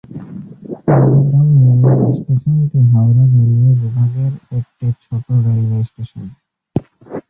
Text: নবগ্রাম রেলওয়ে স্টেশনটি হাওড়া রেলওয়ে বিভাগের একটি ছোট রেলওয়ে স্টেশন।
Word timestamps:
নবগ্রাম 0.87 1.47
রেলওয়ে 1.63 2.09
স্টেশনটি 2.17 2.79
হাওড়া 2.91 3.23
রেলওয়ে 3.33 3.71
বিভাগের 3.81 4.33
একটি 4.57 4.87
ছোট 5.03 5.25
রেলওয়ে 5.45 5.81
স্টেশন। 5.83 6.25